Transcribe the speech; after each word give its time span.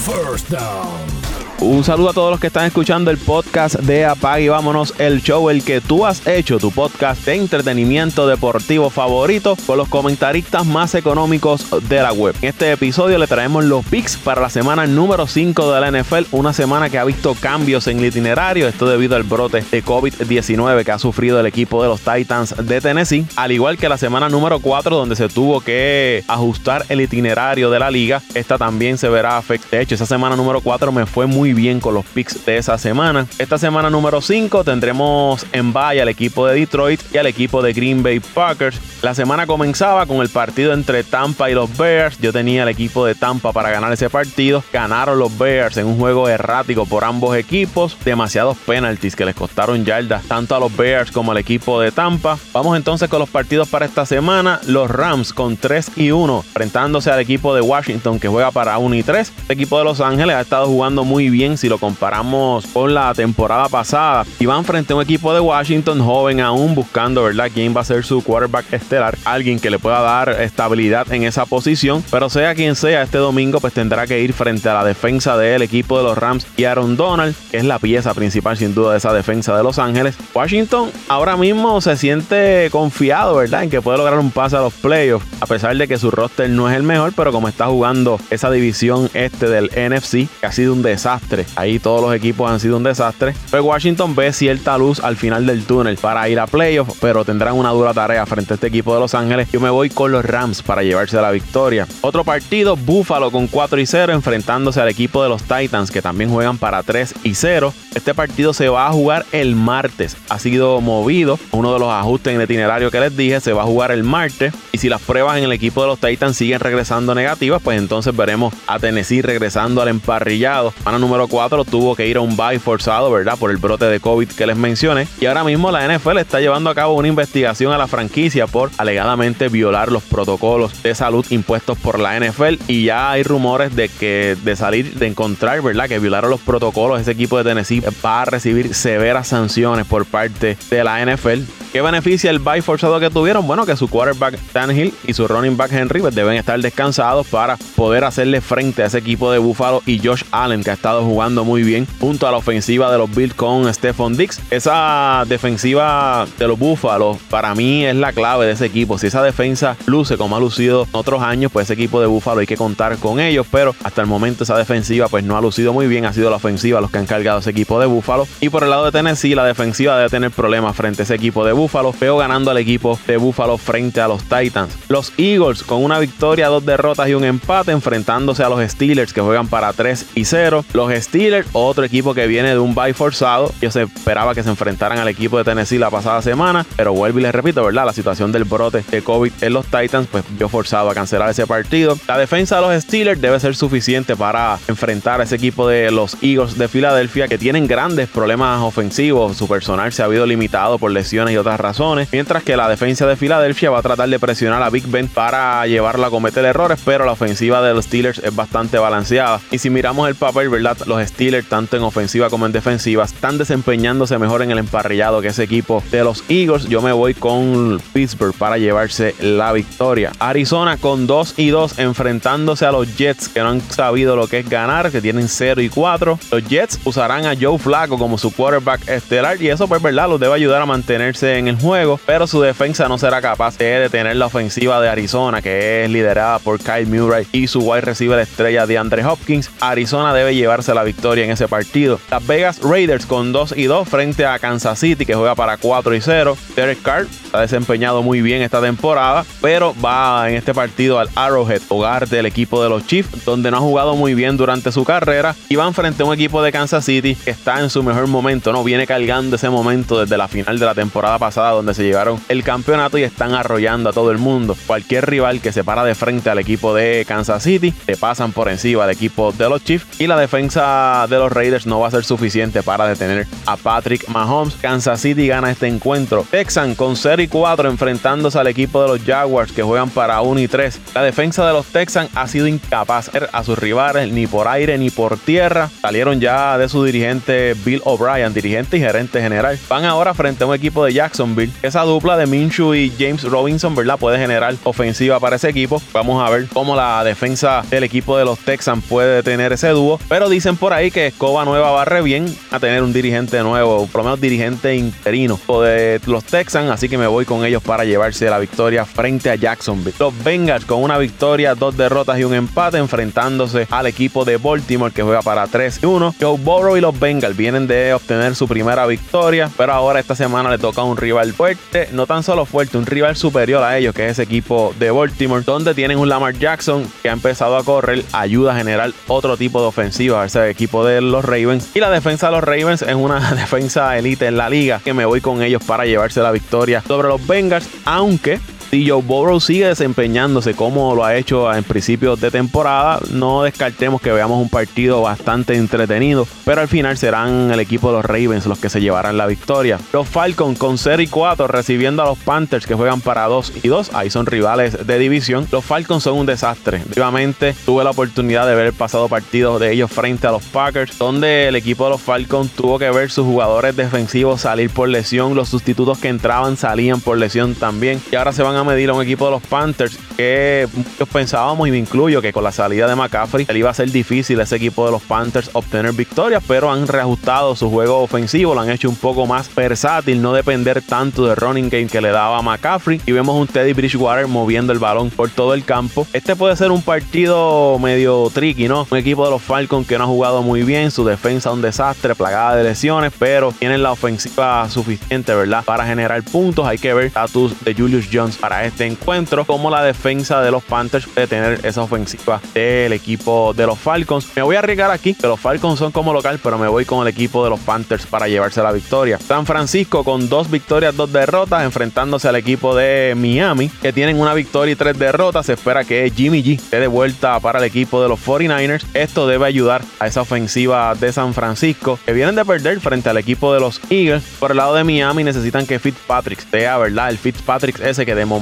First 0.00 0.48
down. 0.48 1.39
Un 1.62 1.84
saludo 1.84 2.08
a 2.08 2.12
todos 2.14 2.30
los 2.30 2.40
que 2.40 2.46
están 2.46 2.64
escuchando 2.64 3.10
el 3.10 3.18
podcast 3.18 3.74
de 3.80 4.06
Apag 4.06 4.40
y 4.40 4.48
vámonos, 4.48 4.94
el 4.96 5.20
show, 5.20 5.50
el 5.50 5.62
que 5.62 5.82
tú 5.82 6.06
has 6.06 6.26
hecho, 6.26 6.58
tu 6.58 6.70
podcast 6.70 7.26
de 7.26 7.34
entretenimiento 7.34 8.26
deportivo 8.26 8.88
favorito 8.88 9.56
con 9.66 9.76
los 9.76 9.86
comentaristas 9.86 10.64
más 10.64 10.94
económicos 10.94 11.66
de 11.86 12.00
la 12.00 12.14
web. 12.14 12.34
En 12.40 12.48
este 12.48 12.72
episodio 12.72 13.18
le 13.18 13.26
traemos 13.26 13.66
los 13.66 13.84
picks 13.84 14.16
para 14.16 14.40
la 14.40 14.48
semana 14.48 14.86
número 14.86 15.26
5 15.26 15.70
de 15.70 15.80
la 15.82 16.00
NFL, 16.00 16.34
una 16.34 16.54
semana 16.54 16.88
que 16.88 16.98
ha 16.98 17.04
visto 17.04 17.34
cambios 17.34 17.86
en 17.88 17.98
el 17.98 18.06
itinerario, 18.06 18.66
esto 18.66 18.88
debido 18.88 19.16
al 19.16 19.24
brote 19.24 19.62
de 19.70 19.84
COVID-19 19.84 20.82
que 20.82 20.92
ha 20.92 20.98
sufrido 20.98 21.38
el 21.40 21.46
equipo 21.46 21.82
de 21.82 21.90
los 21.90 22.00
Titans 22.00 22.54
de 22.56 22.80
Tennessee, 22.80 23.26
al 23.36 23.52
igual 23.52 23.76
que 23.76 23.90
la 23.90 23.98
semana 23.98 24.30
número 24.30 24.60
4 24.60 24.96
donde 24.96 25.14
se 25.14 25.28
tuvo 25.28 25.60
que 25.60 26.24
ajustar 26.26 26.86
el 26.88 27.02
itinerario 27.02 27.70
de 27.70 27.78
la 27.80 27.90
liga, 27.90 28.22
esta 28.32 28.56
también 28.56 28.96
se 28.96 29.10
verá 29.10 29.36
afectada. 29.36 29.76
De 29.76 29.82
hecho, 29.82 29.94
esa 29.94 30.06
semana 30.06 30.36
número 30.36 30.62
4 30.62 30.90
me 30.90 31.04
fue 31.04 31.26
muy 31.26 31.49
bien 31.52 31.80
con 31.80 31.94
los 31.94 32.04
picks 32.04 32.44
de 32.44 32.58
esa 32.58 32.78
semana. 32.78 33.26
Esta 33.38 33.58
semana 33.58 33.90
número 33.90 34.20
5 34.20 34.64
tendremos 34.64 35.46
en 35.52 35.72
bye 35.72 36.00
al 36.00 36.08
equipo 36.08 36.46
de 36.46 36.60
Detroit 36.60 37.00
y 37.12 37.18
al 37.18 37.26
equipo 37.26 37.62
de 37.62 37.72
Green 37.72 38.02
Bay 38.02 38.20
Packers. 38.20 38.80
La 39.02 39.14
semana 39.14 39.46
comenzaba 39.46 40.04
con 40.06 40.20
el 40.20 40.28
partido 40.28 40.72
entre 40.72 41.04
Tampa 41.04 41.50
y 41.50 41.54
los 41.54 41.74
Bears. 41.76 42.18
Yo 42.18 42.32
tenía 42.32 42.64
el 42.64 42.68
equipo 42.68 43.06
de 43.06 43.14
Tampa 43.14 43.52
para 43.52 43.70
ganar 43.70 43.92
ese 43.92 44.10
partido. 44.10 44.62
Ganaron 44.72 45.18
los 45.18 45.36
Bears 45.38 45.76
en 45.78 45.86
un 45.86 45.98
juego 45.98 46.28
errático 46.28 46.84
por 46.84 47.04
ambos 47.04 47.36
equipos. 47.36 47.96
Demasiados 48.04 48.58
penalties 48.58 49.16
que 49.16 49.24
les 49.24 49.34
costaron 49.34 49.84
yardas 49.84 50.24
tanto 50.24 50.54
a 50.54 50.60
los 50.60 50.76
Bears 50.76 51.10
como 51.10 51.32
al 51.32 51.38
equipo 51.38 51.80
de 51.80 51.92
Tampa. 51.92 52.38
Vamos 52.52 52.76
entonces 52.76 53.08
con 53.08 53.20
los 53.20 53.30
partidos 53.30 53.68
para 53.68 53.86
esta 53.86 54.04
semana. 54.04 54.60
Los 54.66 54.90
Rams 54.90 55.32
con 55.32 55.56
3 55.56 55.92
y 55.96 56.10
1 56.10 56.44
enfrentándose 56.46 57.10
al 57.10 57.20
equipo 57.20 57.54
de 57.54 57.62
Washington 57.62 58.20
que 58.20 58.28
juega 58.28 58.50
para 58.50 58.76
1 58.76 58.94
y 58.96 59.02
3. 59.02 59.32
El 59.48 59.54
equipo 59.54 59.78
de 59.78 59.84
Los 59.84 60.00
Ángeles 60.00 60.36
ha 60.36 60.40
estado 60.42 60.66
jugando 60.66 61.04
muy 61.04 61.30
bien 61.30 61.39
si 61.40 61.68
lo 61.68 61.78
comparamos 61.78 62.66
con 62.66 62.92
la 62.92 63.14
temporada 63.14 63.68
pasada. 63.68 64.26
Y 64.38 64.44
van 64.44 64.64
frente 64.64 64.92
a 64.92 64.96
un 64.96 65.02
equipo 65.02 65.32
de 65.32 65.40
Washington 65.40 66.00
joven 66.00 66.40
aún 66.40 66.74
buscando, 66.74 67.24
¿verdad?, 67.24 67.50
quién 67.52 67.74
va 67.74 67.80
a 67.80 67.84
ser 67.84 68.04
su 68.04 68.22
quarterback 68.22 68.70
estelar. 68.72 69.16
Alguien 69.24 69.58
que 69.58 69.70
le 69.70 69.78
pueda 69.78 70.00
dar 70.00 70.28
estabilidad 70.40 71.10
en 71.12 71.24
esa 71.24 71.46
posición. 71.46 72.04
Pero 72.10 72.28
sea 72.28 72.54
quien 72.54 72.76
sea, 72.76 73.02
este 73.02 73.16
domingo 73.18 73.58
pues 73.58 73.72
tendrá 73.72 74.06
que 74.06 74.20
ir 74.20 74.34
frente 74.34 74.68
a 74.68 74.74
la 74.74 74.84
defensa 74.84 75.38
del 75.38 75.62
equipo 75.62 75.96
de 75.96 76.04
los 76.04 76.18
Rams 76.18 76.46
y 76.58 76.64
Aaron 76.64 76.96
Donald, 76.96 77.34
que 77.50 77.56
es 77.56 77.64
la 77.64 77.78
pieza 77.78 78.12
principal 78.12 78.58
sin 78.58 78.74
duda 78.74 78.92
de 78.92 78.98
esa 78.98 79.14
defensa 79.14 79.56
de 79.56 79.62
Los 79.62 79.78
Ángeles. 79.78 80.16
Washington 80.34 80.90
ahora 81.08 81.38
mismo 81.38 81.80
se 81.80 81.96
siente 81.96 82.68
confiado, 82.70 83.36
¿verdad?, 83.36 83.64
en 83.64 83.70
que 83.70 83.80
puede 83.80 83.96
lograr 83.96 84.18
un 84.18 84.30
pase 84.30 84.56
a 84.56 84.60
los 84.60 84.74
playoffs, 84.74 85.26
a 85.40 85.46
pesar 85.46 85.74
de 85.74 85.88
que 85.88 85.98
su 85.98 86.10
roster 86.10 86.50
no 86.50 86.68
es 86.68 86.76
el 86.76 86.82
mejor, 86.82 87.14
pero 87.16 87.32
como 87.32 87.48
está 87.48 87.66
jugando 87.66 88.20
esa 88.28 88.50
división 88.50 89.08
este 89.14 89.48
del 89.48 89.70
NFC, 89.70 90.28
que 90.40 90.46
ha 90.46 90.52
sido 90.52 90.72
un 90.72 90.82
desastre 90.82 91.29
Ahí 91.56 91.78
todos 91.78 92.02
los 92.02 92.14
equipos 92.14 92.50
han 92.50 92.60
sido 92.60 92.76
un 92.76 92.82
desastre. 92.82 93.34
Pero 93.50 93.64
Washington 93.64 94.14
ve 94.14 94.32
cierta 94.32 94.76
luz 94.78 95.00
al 95.00 95.16
final 95.16 95.46
del 95.46 95.64
túnel 95.64 95.96
para 95.96 96.28
ir 96.28 96.40
a 96.40 96.46
playoffs, 96.46 96.96
pero 97.00 97.24
tendrán 97.24 97.54
una 97.54 97.70
dura 97.70 97.94
tarea 97.94 98.26
frente 98.26 98.52
a 98.52 98.56
este 98.56 98.66
equipo 98.66 98.94
de 98.94 99.00
Los 99.00 99.14
Ángeles. 99.14 99.48
Yo 99.52 99.60
me 99.60 99.70
voy 99.70 99.90
con 99.90 100.12
los 100.12 100.24
Rams 100.24 100.62
para 100.62 100.82
llevarse 100.82 101.20
la 101.20 101.30
victoria. 101.30 101.86
Otro 102.00 102.24
partido, 102.24 102.76
Buffalo 102.76 103.30
con 103.30 103.46
4 103.46 103.80
y 103.80 103.86
0, 103.86 104.12
enfrentándose 104.12 104.80
al 104.80 104.88
equipo 104.88 105.22
de 105.22 105.28
los 105.28 105.42
Titans, 105.42 105.90
que 105.90 106.02
también 106.02 106.30
juegan 106.30 106.58
para 106.58 106.82
3 106.82 107.14
y 107.24 107.34
0. 107.34 107.72
Este 107.94 108.14
partido 108.14 108.52
se 108.52 108.68
va 108.68 108.86
a 108.86 108.92
jugar 108.92 109.26
el 109.32 109.56
martes. 109.56 110.16
Ha 110.28 110.38
sido 110.38 110.80
movido. 110.80 111.38
Uno 111.52 111.72
de 111.72 111.78
los 111.80 111.92
ajustes 111.92 112.32
en 112.32 112.40
el 112.40 112.44
itinerario 112.44 112.90
que 112.90 113.00
les 113.00 113.16
dije 113.16 113.40
se 113.40 113.52
va 113.52 113.62
a 113.62 113.66
jugar 113.66 113.90
el 113.90 114.04
martes. 114.04 114.54
Y 114.72 114.78
si 114.78 114.88
las 114.88 115.00
pruebas 115.00 115.38
en 115.38 115.44
el 115.44 115.52
equipo 115.52 115.82
de 115.82 115.88
los 115.88 115.98
Titans 115.98 116.36
siguen 116.36 116.60
regresando 116.60 117.14
negativas, 117.14 117.60
pues 117.62 117.78
entonces 117.78 118.16
veremos 118.16 118.54
a 118.66 118.78
Tennessee 118.78 119.22
regresando 119.22 119.82
al 119.82 119.88
emparrillado. 119.88 120.72
Para 120.84 120.98
número 120.98 121.19
4 121.28 121.64
tuvo 121.64 121.94
que 121.94 122.06
ir 122.06 122.16
a 122.16 122.20
un 122.20 122.36
bye 122.36 122.58
forzado, 122.58 123.10
¿verdad? 123.10 123.38
Por 123.38 123.50
el 123.50 123.56
brote 123.56 123.86
de 123.86 124.00
COVID 124.00 124.28
que 124.28 124.46
les 124.46 124.56
mencioné. 124.56 125.06
Y 125.20 125.26
ahora 125.26 125.44
mismo 125.44 125.70
la 125.70 125.86
NFL 125.86 126.18
está 126.18 126.40
llevando 126.40 126.70
a 126.70 126.74
cabo 126.74 126.94
una 126.94 127.08
investigación 127.08 127.72
a 127.72 127.78
la 127.78 127.86
franquicia 127.86 128.46
por 128.46 128.70
alegadamente 128.78 129.48
violar 129.48 129.90
los 129.90 130.02
protocolos 130.02 130.82
de 130.82 130.94
salud 130.94 131.24
impuestos 131.30 131.78
por 131.78 131.98
la 131.98 132.18
NFL. 132.18 132.56
Y 132.68 132.84
ya 132.84 133.10
hay 133.10 133.22
rumores 133.22 133.74
de 133.74 133.88
que 133.88 134.36
de 134.42 134.56
salir, 134.56 134.94
de 134.94 135.06
encontrar, 135.06 135.62
¿verdad? 135.62 135.88
Que 135.88 135.98
violaron 135.98 136.30
los 136.30 136.40
protocolos. 136.40 137.00
Ese 137.00 137.12
equipo 137.12 137.38
de 137.38 137.44
Tennessee 137.44 137.82
va 138.04 138.22
a 138.22 138.24
recibir 138.24 138.74
severas 138.74 139.28
sanciones 139.28 139.86
por 139.86 140.06
parte 140.06 140.56
de 140.70 140.84
la 140.84 141.04
NFL. 141.04 141.59
¿Qué 141.72 141.82
beneficia 141.82 142.32
el 142.32 142.40
bye 142.40 142.62
forzado 142.62 142.98
que 142.98 143.10
tuvieron? 143.10 143.46
Bueno, 143.46 143.64
que 143.64 143.76
su 143.76 143.86
quarterback 143.86 144.36
Tannehill 144.52 144.92
y 145.06 145.12
su 145.12 145.28
running 145.28 145.56
back 145.56 145.72
Henry 145.72 146.00
pues, 146.00 146.12
deben 146.12 146.34
estar 146.34 146.60
descansados 146.60 147.28
para 147.28 147.56
poder 147.76 148.02
hacerle 148.02 148.40
frente 148.40 148.82
a 148.82 148.86
ese 148.86 148.98
equipo 148.98 149.30
de 149.30 149.38
Buffalo 149.38 149.80
y 149.86 150.00
Josh 150.04 150.24
Allen 150.32 150.64
que 150.64 150.70
ha 150.70 150.74
estado 150.74 151.04
jugando 151.04 151.44
muy 151.44 151.62
bien 151.62 151.86
junto 152.00 152.26
a 152.26 152.32
la 152.32 152.38
ofensiva 152.38 152.90
de 152.90 152.98
los 152.98 153.14
Bills 153.14 153.34
con 153.34 153.72
Stephon 153.72 154.16
Dix. 154.16 154.40
Esa 154.50 155.24
defensiva 155.28 156.26
de 156.40 156.48
los 156.48 156.58
Buffalo 156.58 157.16
para 157.30 157.54
mí 157.54 157.84
es 157.84 157.94
la 157.94 158.12
clave 158.12 158.46
de 158.46 158.52
ese 158.52 158.66
equipo. 158.66 158.98
Si 158.98 159.06
esa 159.06 159.22
defensa 159.22 159.76
luce 159.86 160.16
como 160.16 160.34
ha 160.34 160.40
lucido 160.40 160.82
en 160.82 160.88
otros 160.90 161.22
años, 161.22 161.52
pues 161.52 161.66
ese 161.66 161.74
equipo 161.74 162.00
de 162.00 162.08
Buffalo 162.08 162.40
hay 162.40 162.48
que 162.48 162.56
contar 162.56 162.96
con 162.96 163.20
ellos, 163.20 163.46
pero 163.48 163.76
hasta 163.84 164.00
el 164.00 164.08
momento 164.08 164.42
esa 164.42 164.58
defensiva 164.58 165.06
pues 165.06 165.22
no 165.22 165.36
ha 165.36 165.40
lucido 165.40 165.72
muy 165.72 165.86
bien, 165.86 166.04
ha 166.04 166.12
sido 166.12 166.30
la 166.30 166.36
ofensiva 166.36 166.80
los 166.80 166.90
que 166.90 166.98
han 166.98 167.06
cargado 167.06 167.38
ese 167.38 167.50
equipo 167.50 167.78
de 167.78 167.86
Buffalo. 167.86 168.26
Y 168.40 168.48
por 168.48 168.64
el 168.64 168.70
lado 168.70 168.86
de 168.86 168.90
Tennessee, 168.90 169.36
la 169.36 169.44
defensiva 169.44 169.96
debe 169.96 170.10
tener 170.10 170.32
problemas 170.32 170.74
frente 170.74 171.02
a 171.02 171.04
ese 171.04 171.14
equipo 171.14 171.44
de 171.44 171.52
Buffalo, 171.52 171.59
pero 171.98 172.16
ganando 172.16 172.50
al 172.50 172.58
equipo 172.58 172.98
de 173.06 173.16
Buffalo 173.16 173.58
frente 173.58 174.00
a 174.00 174.08
los 174.08 174.22
Titans. 174.24 174.76
Los 174.88 175.12
Eagles 175.18 175.62
con 175.62 175.84
una 175.84 175.98
victoria, 175.98 176.48
dos 176.48 176.64
derrotas 176.64 177.08
y 177.08 177.14
un 177.14 177.24
empate 177.24 177.72
enfrentándose 177.72 178.42
a 178.42 178.48
los 178.48 178.60
Steelers 178.70 179.12
que 179.12 179.20
juegan 179.20 179.48
para 179.48 179.72
3 179.72 180.06
y 180.14 180.24
0. 180.24 180.64
Los 180.72 180.92
Steelers, 180.94 181.48
otro 181.52 181.84
equipo 181.84 182.14
que 182.14 182.26
viene 182.26 182.50
de 182.50 182.58
un 182.58 182.74
bye 182.74 182.94
forzado. 182.94 183.52
Yo 183.60 183.70
se 183.70 183.82
esperaba 183.82 184.34
que 184.34 184.42
se 184.42 184.48
enfrentaran 184.48 184.98
al 184.98 185.08
equipo 185.08 185.38
de 185.38 185.44
Tennessee 185.44 185.78
la 185.78 185.90
pasada 185.90 186.22
semana, 186.22 186.64
pero 186.76 186.92
vuelvo 186.92 187.18
y 187.18 187.22
les 187.22 187.34
repito, 187.34 187.64
¿verdad? 187.64 187.86
La 187.86 187.92
situación 187.92 188.32
del 188.32 188.44
brote 188.44 188.84
de 188.90 189.02
COVID 189.02 189.32
en 189.40 189.52
los 189.52 189.66
Titans, 189.66 190.08
pues 190.10 190.24
vio 190.30 190.48
forzado 190.48 190.90
a 190.90 190.94
cancelar 190.94 191.30
ese 191.30 191.46
partido. 191.46 191.98
La 192.06 192.18
defensa 192.18 192.56
de 192.56 192.62
los 192.62 192.82
Steelers 192.82 193.20
debe 193.20 193.38
ser 193.40 193.56
suficiente 193.56 194.16
para 194.16 194.58
enfrentar 194.68 195.20
a 195.20 195.24
ese 195.24 195.36
equipo 195.36 195.68
de 195.68 195.90
los 195.90 196.16
Eagles 196.22 196.56
de 196.56 196.68
Filadelfia 196.68 197.28
que 197.28 197.38
tienen 197.38 197.66
grandes 197.66 198.08
problemas 198.08 198.60
ofensivos. 198.62 199.36
Su 199.36 199.48
personal 199.48 199.92
se 199.92 200.02
ha 200.02 200.04
habido 200.06 200.26
limitado 200.26 200.78
por 200.78 200.90
lesiones 200.90 201.34
y 201.34 201.36
otras 201.36 201.49
razones, 201.58 202.08
mientras 202.12 202.42
que 202.42 202.56
la 202.56 202.68
defensa 202.68 203.06
de 203.06 203.16
Filadelfia 203.16 203.70
va 203.70 203.78
a 203.78 203.82
tratar 203.82 204.08
de 204.08 204.18
presionar 204.18 204.62
a 204.62 204.70
Big 204.70 204.86
Ben 204.86 205.08
para 205.08 205.66
llevarlo 205.66 206.06
a 206.06 206.10
cometer 206.10 206.44
errores, 206.44 206.80
pero 206.84 207.04
la 207.04 207.12
ofensiva 207.12 207.62
de 207.62 207.74
los 207.74 207.86
Steelers 207.86 208.18
es 208.18 208.34
bastante 208.36 208.78
balanceada. 208.78 209.40
Y 209.50 209.58
si 209.58 209.70
miramos 209.70 210.08
el 210.08 210.14
papel, 210.14 210.48
¿verdad? 210.48 210.76
Los 210.86 211.02
Steelers, 211.08 211.48
tanto 211.48 211.76
en 211.76 211.82
ofensiva 211.82 212.30
como 212.30 212.46
en 212.46 212.52
defensiva, 212.52 213.04
están 213.04 213.38
desempeñándose 213.38 214.18
mejor 214.18 214.42
en 214.42 214.50
el 214.50 214.58
emparrillado 214.58 215.20
que 215.20 215.28
ese 215.28 215.44
equipo 215.44 215.82
de 215.90 216.04
los 216.04 216.22
Eagles. 216.28 216.68
Yo 216.68 216.82
me 216.82 216.92
voy 216.92 217.14
con 217.14 217.80
Pittsburgh 217.92 218.34
para 218.34 218.58
llevarse 218.58 219.14
la 219.20 219.52
victoria. 219.52 220.12
Arizona 220.18 220.76
con 220.76 221.06
2 221.06 221.34
y 221.38 221.48
2 221.48 221.78
enfrentándose 221.78 222.66
a 222.66 222.72
los 222.72 222.96
Jets 222.96 223.28
que 223.28 223.40
no 223.40 223.48
han 223.48 223.60
sabido 223.60 224.16
lo 224.16 224.26
que 224.26 224.40
es 224.40 224.48
ganar, 224.48 224.90
que 224.90 225.00
tienen 225.00 225.28
0 225.28 225.60
y 225.62 225.68
4. 225.68 226.18
Los 226.30 226.48
Jets 226.48 226.78
usarán 226.84 227.26
a 227.26 227.34
Joe 227.38 227.58
Flacco 227.58 227.98
como 227.98 228.18
su 228.18 228.30
quarterback 228.32 228.88
estelar 228.88 229.40
y 229.40 229.48
eso 229.48 229.68
pues 229.68 229.82
verdad 229.82 230.08
los 230.08 230.20
debe 230.20 230.34
ayudar 230.34 230.62
a 230.62 230.66
mantenerse 230.66 231.38
en 231.40 231.48
el 231.48 231.56
juego, 231.56 231.98
pero 232.06 232.26
su 232.26 232.40
defensa 232.40 232.86
no 232.86 232.98
será 232.98 233.22
capaz 233.22 233.56
de 233.56 233.64
detener 233.64 234.14
la 234.16 234.26
ofensiva 234.26 234.80
de 234.80 234.88
Arizona 234.90 235.40
que 235.40 235.84
es 235.84 235.90
liderada 235.90 236.38
por 236.38 236.58
Kyle 236.58 236.86
Murray 236.86 237.26
y 237.32 237.46
su 237.46 237.60
wide 237.60 237.80
receiver 237.80 238.18
estrella 238.18 238.66
de 238.66 238.76
Andre 238.76 239.04
Hopkins. 239.04 239.50
Arizona 239.60 240.12
debe 240.12 240.34
llevarse 240.34 240.74
la 240.74 240.84
victoria 240.84 241.24
en 241.24 241.30
ese 241.30 241.48
partido. 241.48 241.98
Las 242.10 242.26
Vegas 242.26 242.60
Raiders 242.62 243.06
con 243.06 243.32
2 243.32 243.54
y 243.56 243.64
2 243.64 243.88
frente 243.88 244.26
a 244.26 244.38
Kansas 244.38 244.78
City 244.78 245.06
que 245.06 245.14
juega 245.14 245.34
para 245.34 245.56
4 245.56 245.94
y 245.94 246.00
0. 246.02 246.36
Derek 246.54 246.82
Carr 246.82 247.06
ha 247.32 247.40
desempeñado 247.40 248.02
muy 248.02 248.20
bien 248.20 248.42
esta 248.42 248.60
temporada, 248.60 249.24
pero 249.40 249.74
va 249.82 250.28
en 250.28 250.36
este 250.36 250.52
partido 250.52 250.98
al 250.98 251.08
Arrowhead, 251.14 251.62
hogar 251.68 252.06
del 252.08 252.26
equipo 252.26 252.62
de 252.62 252.68
los 252.68 252.86
Chiefs, 252.86 253.24
donde 253.24 253.50
no 253.50 253.56
ha 253.56 253.60
jugado 253.60 253.96
muy 253.96 254.14
bien 254.14 254.36
durante 254.36 254.72
su 254.72 254.84
carrera 254.84 255.34
y 255.48 255.56
van 255.56 255.72
frente 255.72 256.02
a 256.02 256.06
un 256.06 256.12
equipo 256.12 256.42
de 256.42 256.52
Kansas 256.52 256.84
City 256.84 257.14
que 257.14 257.30
está 257.30 257.60
en 257.60 257.70
su 257.70 257.82
mejor 257.82 258.08
momento, 258.08 258.52
no 258.52 258.62
viene 258.62 258.86
cargando 258.86 259.36
ese 259.36 259.48
momento 259.48 259.98
desde 259.98 260.18
la 260.18 260.28
final 260.28 260.58
de 260.58 260.66
la 260.66 260.74
temporada 260.74 261.18
pasada 261.18 261.29
donde 261.34 261.74
se 261.74 261.84
llevaron 261.84 262.20
el 262.28 262.42
campeonato 262.42 262.98
y 262.98 263.02
están 263.02 263.34
arrollando 263.34 263.90
a 263.90 263.92
todo 263.92 264.10
el 264.10 264.18
mundo. 264.18 264.56
Cualquier 264.66 265.08
rival 265.08 265.40
que 265.40 265.52
se 265.52 265.64
para 265.64 265.84
de 265.84 265.94
frente 265.94 266.30
al 266.30 266.38
equipo 266.38 266.74
de 266.74 267.04
Kansas 267.06 267.42
City, 267.42 267.72
le 267.86 267.96
pasan 267.96 268.32
por 268.32 268.48
encima 268.48 268.84
al 268.84 268.90
equipo 268.90 269.32
de 269.32 269.48
los 269.48 269.64
Chiefs 269.64 270.00
y 270.00 270.06
la 270.06 270.18
defensa 270.18 271.06
de 271.08 271.16
los 271.16 271.32
Raiders 271.32 271.66
no 271.66 271.80
va 271.80 271.88
a 271.88 271.90
ser 271.90 272.04
suficiente 272.04 272.62
para 272.62 272.86
detener 272.86 273.26
a 273.46 273.56
Patrick 273.56 274.08
Mahomes. 274.08 274.54
Kansas 274.60 275.00
City 275.00 275.26
gana 275.26 275.50
este 275.50 275.66
encuentro. 275.66 276.26
Texan 276.30 276.74
con 276.74 276.96
0 276.96 277.22
y 277.22 277.28
4 277.28 277.68
enfrentándose 277.68 278.38
al 278.38 278.46
equipo 278.46 278.82
de 278.82 278.88
los 278.88 279.02
Jaguars 279.04 279.52
que 279.52 279.62
juegan 279.62 279.90
para 279.90 280.20
1 280.20 280.40
y 280.40 280.48
3. 280.48 280.80
La 280.94 281.02
defensa 281.02 281.46
de 281.46 281.52
los 281.52 281.66
Texans 281.66 282.10
ha 282.14 282.26
sido 282.26 282.46
incapaz 282.46 283.10
de 283.12 283.20
a 283.32 283.44
sus 283.44 283.58
rivales 283.58 284.12
ni 284.12 284.26
por 284.26 284.48
aire 284.48 284.78
ni 284.78 284.90
por 284.90 285.16
tierra. 285.18 285.70
Salieron 285.80 286.20
ya 286.20 286.58
de 286.58 286.68
su 286.68 286.84
dirigente 286.84 287.54
Bill 287.64 287.82
O'Brien, 287.84 288.32
dirigente 288.32 288.76
y 288.76 288.80
gerente 288.80 289.20
general. 289.20 289.58
Van 289.68 289.84
ahora 289.84 290.14
frente 290.14 290.44
a 290.44 290.46
un 290.46 290.54
equipo 290.54 290.84
de 290.84 290.92
Jacksonville. 291.20 291.52
Esa 291.62 291.82
dupla 291.82 292.16
de 292.16 292.26
Minshew 292.26 292.74
y 292.74 292.92
James 292.98 293.22
Robinson, 293.24 293.74
¿verdad? 293.74 293.98
Puede 293.98 294.18
generar 294.18 294.54
ofensiva 294.64 295.20
para 295.20 295.36
ese 295.36 295.50
equipo. 295.50 295.82
Vamos 295.92 296.26
a 296.26 296.30
ver 296.30 296.46
cómo 296.52 296.74
la 296.74 297.04
defensa 297.04 297.62
del 297.68 297.84
equipo 297.84 298.16
de 298.16 298.24
los 298.24 298.38
Texans 298.38 298.82
puede 298.88 299.22
tener 299.22 299.52
ese 299.52 299.68
dúo. 299.68 300.00
Pero 300.08 300.30
dicen 300.30 300.56
por 300.56 300.72
ahí 300.72 300.90
que 300.90 301.08
Escoba 301.08 301.44
Nueva 301.44 301.70
barre 301.72 302.00
bien 302.00 302.34
a 302.50 302.58
tener 302.58 302.82
un 302.82 302.92
dirigente 302.92 303.42
nuevo, 303.42 303.86
por 303.86 304.00
lo 304.00 304.04
menos 304.04 304.20
dirigente 304.20 304.74
interino 304.76 305.38
de 305.62 306.00
los 306.06 306.24
Texans. 306.24 306.70
Así 306.70 306.88
que 306.88 306.96
me 306.96 307.06
voy 307.06 307.26
con 307.26 307.44
ellos 307.44 307.62
para 307.62 307.84
llevarse 307.84 308.30
la 308.30 308.38
victoria 308.38 308.86
frente 308.86 309.30
a 309.30 309.34
Jacksonville. 309.34 309.96
Los 309.98 310.14
Bengals 310.24 310.64
con 310.64 310.82
una 310.82 310.96
victoria, 310.96 311.54
dos 311.54 311.76
derrotas 311.76 312.18
y 312.18 312.24
un 312.24 312.32
empate 312.32 312.78
enfrentándose 312.78 313.66
al 313.70 313.86
equipo 313.86 314.24
de 314.24 314.38
Baltimore 314.38 314.92
que 314.92 315.02
juega 315.02 315.20
para 315.20 315.46
3 315.46 315.80
y 315.82 315.86
1. 315.86 316.14
Joe 316.18 316.38
Burrow 316.38 316.76
y 316.78 316.80
los 316.80 316.98
Bengals 316.98 317.36
vienen 317.36 317.66
de 317.66 317.92
obtener 317.92 318.34
su 318.34 318.48
primera 318.48 318.86
victoria, 318.86 319.50
pero 319.56 319.72
ahora 319.72 320.00
esta 320.00 320.14
semana 320.14 320.50
le 320.50 320.58
toca 320.58 320.82
un 320.82 320.96
rival 320.96 321.09
fuerte, 321.32 321.88
no 321.92 322.06
tan 322.06 322.22
solo 322.22 322.44
fuerte, 322.44 322.78
un 322.78 322.86
rival 322.86 323.16
superior 323.16 323.62
a 323.62 323.76
ellos, 323.78 323.94
que 323.94 324.06
es 324.06 324.12
ese 324.12 324.22
equipo 324.22 324.74
de 324.78 324.90
Baltimore, 324.90 325.42
donde 325.44 325.74
tienen 325.74 325.98
un 325.98 326.08
Lamar 326.08 326.34
Jackson 326.34 326.86
que 327.02 327.08
ha 327.08 327.12
empezado 327.12 327.56
a 327.56 327.64
correr, 327.64 328.04
ayuda 328.12 328.52
a 328.52 328.56
generar 328.56 328.92
otro 329.06 329.36
tipo 329.36 329.60
de 329.60 329.68
ofensiva 329.68 330.22
a 330.22 330.26
ese 330.26 330.50
equipo 330.50 330.84
de 330.84 331.00
los 331.00 331.24
Ravens. 331.24 331.70
Y 331.74 331.80
la 331.80 331.90
defensa 331.90 332.26
de 332.26 332.32
los 332.32 332.44
Ravens 332.44 332.82
es 332.82 332.94
una 332.94 333.34
defensa 333.34 333.96
elite 333.98 334.26
en 334.26 334.36
la 334.36 334.48
liga, 334.50 334.80
que 334.82 334.94
me 334.94 335.04
voy 335.04 335.20
con 335.20 335.42
ellos 335.42 335.62
para 335.64 335.84
llevarse 335.84 336.20
la 336.20 336.32
victoria 336.32 336.82
sobre 336.86 337.08
los 337.08 337.26
Bengals, 337.26 337.68
aunque 337.84 338.40
si 338.70 338.88
Joe 338.88 339.02
Burrow 339.02 339.40
sigue 339.40 339.66
desempeñándose 339.66 340.54
como 340.54 340.94
lo 340.94 341.04
ha 341.04 341.16
hecho 341.16 341.52
en 341.52 341.64
principios 341.64 342.20
de 342.20 342.30
temporada, 342.30 343.00
no 343.10 343.42
descartemos 343.42 344.00
que 344.00 344.12
veamos 344.12 344.40
un 344.40 344.48
partido 344.48 345.02
bastante 345.02 345.56
entretenido, 345.56 346.26
pero 346.44 346.60
al 346.60 346.68
final 346.68 346.96
serán 346.96 347.50
el 347.50 347.58
equipo 347.58 347.88
de 347.88 347.96
los 347.96 348.04
Ravens 348.04 348.46
los 348.46 348.60
que 348.60 348.70
se 348.70 348.80
llevarán 348.80 349.16
la 349.16 349.26
victoria. 349.26 349.78
Los 349.92 350.08
Falcons 350.08 350.56
con 350.56 350.78
0 350.78 351.02
y 351.02 351.08
4 351.08 351.48
recibiendo 351.48 352.02
a 352.02 352.06
los 352.06 352.18
Panthers 352.18 352.66
que 352.66 352.74
juegan 352.74 353.00
para 353.00 353.26
2 353.26 353.54
y 353.62 353.68
2, 353.68 353.90
ahí 353.92 354.08
son 354.08 354.26
rivales 354.26 354.86
de 354.86 354.98
división. 354.98 355.48
Los 355.50 355.64
Falcons 355.64 356.04
son 356.04 356.18
un 356.18 356.26
desastre. 356.26 356.82
Vivamente 356.94 357.56
tuve 357.66 357.82
la 357.82 357.90
oportunidad 357.90 358.46
de 358.46 358.54
ver 358.54 358.66
el 358.66 358.72
pasado 358.72 359.08
partido 359.08 359.58
de 359.58 359.72
ellos 359.72 359.90
frente 359.90 360.28
a 360.28 360.30
los 360.30 360.44
Packers, 360.44 360.96
donde 360.96 361.48
el 361.48 361.56
equipo 361.56 361.84
de 361.84 361.90
los 361.90 362.00
Falcons 362.00 362.52
tuvo 362.52 362.78
que 362.78 362.90
ver 362.90 363.10
sus 363.10 363.26
jugadores 363.26 363.74
defensivos 363.74 364.42
salir 364.42 364.70
por 364.70 364.88
lesión, 364.88 365.34
los 365.34 365.48
sustitutos 365.48 365.98
que 365.98 366.08
entraban 366.08 366.56
salían 366.56 367.00
por 367.00 367.18
lesión 367.18 367.54
también, 367.56 368.00
y 368.12 368.14
ahora 368.14 368.32
se 368.32 368.44
van 368.44 368.56
a 368.56 368.59
medir 368.64 368.90
a 368.90 368.94
un 368.94 369.02
equipo 369.02 369.24
de 369.26 369.30
los 369.32 369.42
Panthers 369.42 369.98
que 370.16 370.68
pensábamos, 371.12 371.66
y 371.68 371.70
me 371.70 371.78
incluyo, 371.78 372.22
que 372.22 372.32
con 372.32 372.44
la 372.44 372.52
salida 372.52 372.86
de 372.86 372.94
McCaffrey 372.94 373.46
le 373.48 373.58
iba 373.58 373.70
a 373.70 373.74
ser 373.74 373.90
difícil 373.90 374.38
a 374.40 374.44
ese 374.44 374.56
equipo 374.56 374.84
de 374.86 374.92
los 374.92 375.02
Panthers 375.02 375.50
obtener 375.52 375.92
victorias, 375.92 376.42
pero 376.46 376.70
han 376.70 376.86
reajustado 376.86 377.56
su 377.56 377.70
juego 377.70 378.00
ofensivo, 378.00 378.54
lo 378.54 378.60
han 378.60 378.70
hecho 378.70 378.88
un 378.88 378.96
poco 378.96 379.26
más 379.26 379.54
versátil, 379.54 380.20
no 380.20 380.32
depender 380.32 380.82
tanto 380.82 381.26
de 381.26 381.34
running 381.34 381.68
game 381.68 381.86
que 381.86 382.00
le 382.00 382.10
daba 382.10 382.38
a 382.38 382.42
McCaffrey. 382.42 383.00
Y 383.06 383.12
vemos 383.12 383.36
un 383.36 383.46
Teddy 383.46 383.72
Bridgewater 383.72 384.26
moviendo 384.26 384.72
el 384.72 384.78
balón 384.78 385.10
por 385.10 385.30
todo 385.30 385.54
el 385.54 385.64
campo. 385.64 386.06
Este 386.12 386.36
puede 386.36 386.56
ser 386.56 386.70
un 386.70 386.82
partido 386.82 387.78
medio 387.78 388.30
tricky, 388.32 388.68
¿no? 388.68 388.86
Un 388.90 388.98
equipo 388.98 389.24
de 389.24 389.30
los 389.30 389.42
Falcons 389.42 389.86
que 389.86 389.98
no 389.98 390.04
ha 390.04 390.06
jugado 390.06 390.42
muy 390.42 390.62
bien, 390.62 390.90
su 390.90 391.04
defensa 391.04 391.50
un 391.50 391.62
desastre, 391.62 392.14
plagada 392.14 392.56
de 392.56 392.64
lesiones, 392.64 393.12
pero 393.18 393.52
tienen 393.52 393.82
la 393.82 393.92
ofensiva 393.92 394.68
suficiente, 394.68 395.34
¿verdad? 395.34 395.64
Para 395.64 395.86
generar 395.86 396.22
puntos. 396.22 396.66
Hay 396.66 396.78
que 396.78 396.92
ver 396.94 397.06
estatus 397.06 397.54
de 397.64 397.74
Julius 397.74 398.08
Jones 398.12 398.36
para 398.50 398.64
este 398.64 398.84
encuentro, 398.84 399.44
como 399.44 399.70
la 399.70 399.84
defensa 399.84 400.40
de 400.42 400.50
los 400.50 400.64
Panthers 400.64 401.06
puede 401.06 401.28
tener 401.28 401.64
esa 401.64 401.82
ofensiva 401.82 402.40
del 402.52 402.92
equipo 402.92 403.54
de 403.54 403.64
los 403.64 403.78
Falcons. 403.78 404.26
Me 404.34 404.42
voy 404.42 404.56
a 404.56 404.58
arriesgar 404.58 404.90
aquí, 404.90 405.14
que 405.14 405.28
los 405.28 405.38
Falcons 405.38 405.78
son 405.78 405.92
como 405.92 406.12
local, 406.12 406.40
pero 406.42 406.58
me 406.58 406.66
voy 406.66 406.84
con 406.84 407.00
el 407.02 407.06
equipo 407.06 407.44
de 407.44 407.50
los 407.50 407.60
Panthers 407.60 408.06
para 408.06 408.26
llevarse 408.26 408.60
la 408.60 408.72
victoria. 408.72 409.20
San 409.20 409.46
Francisco 409.46 410.02
con 410.02 410.28
dos 410.28 410.50
victorias, 410.50 410.96
dos 410.96 411.12
derrotas, 411.12 411.62
enfrentándose 411.62 412.26
al 412.26 412.34
equipo 412.34 412.74
de 412.74 413.14
Miami, 413.16 413.68
que 413.68 413.92
tienen 413.92 414.20
una 414.20 414.34
victoria 414.34 414.72
y 414.72 414.76
tres 414.76 414.98
derrotas. 414.98 415.46
Se 415.46 415.52
espera 415.52 415.84
que 415.84 416.12
Jimmy 416.12 416.42
G 416.42 416.56
esté 416.56 416.80
de 416.80 416.88
vuelta 416.88 417.38
para 417.38 417.60
el 417.60 417.64
equipo 417.66 418.02
de 418.02 418.08
los 418.08 418.18
49ers. 418.18 418.84
Esto 418.94 419.28
debe 419.28 419.46
ayudar 419.46 419.82
a 420.00 420.08
esa 420.08 420.22
ofensiva 420.22 420.92
de 420.96 421.12
San 421.12 421.34
Francisco, 421.34 422.00
que 422.04 422.12
vienen 422.12 422.34
de 422.34 422.44
perder 422.44 422.80
frente 422.80 423.10
al 423.10 423.16
equipo 423.16 423.54
de 423.54 423.60
los 423.60 423.80
Eagles. 423.90 424.24
Por 424.40 424.50
el 424.50 424.56
lado 424.56 424.74
de 424.74 424.82
Miami 424.82 425.22
necesitan 425.22 425.66
que 425.66 425.78
Fitzpatrick 425.78 426.40
sea, 426.50 426.78
¿verdad? 426.78 427.10
El 427.10 427.18
Fitzpatrick 427.18 427.78
ese 427.78 428.04
que 428.04 428.16
de 428.16 428.24
momento 428.24 428.39